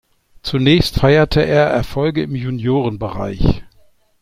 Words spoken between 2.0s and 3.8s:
im Juniorenbereich.